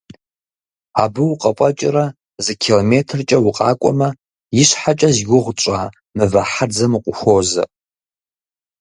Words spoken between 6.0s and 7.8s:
«Мывэ хьэдзэм» укъыхуозэ.